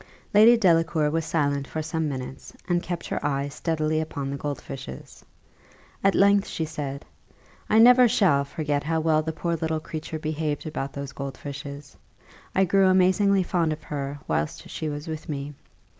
Lady 0.33 0.57
Delacour 0.57 1.11
was 1.11 1.25
silent 1.25 1.67
for 1.67 1.83
some 1.83 2.09
minutes, 2.09 2.55
and 2.67 2.81
kept 2.81 3.05
her 3.05 3.23
eye 3.23 3.47
steadily 3.47 4.01
upon 4.01 4.31
the 4.31 4.35
gold 4.35 4.59
fishes. 4.59 5.23
At 6.03 6.15
length 6.15 6.47
she 6.47 6.65
said, 6.65 7.05
"I 7.69 7.77
never 7.77 8.07
shall 8.07 8.43
forget 8.43 8.83
how 8.83 8.99
well 8.99 9.21
the 9.21 9.31
poor 9.31 9.55
little 9.57 9.79
creature 9.79 10.17
behaved 10.17 10.65
about 10.65 10.93
those 10.93 11.11
gold 11.11 11.37
fishes. 11.37 11.95
I 12.55 12.65
grew 12.65 12.87
amazingly 12.87 13.43
fond 13.43 13.73
of 13.73 13.83
her 13.83 14.17
whilst 14.27 14.67
she 14.67 14.89
was 14.89 15.07
with 15.07 15.29
me. 15.29 15.53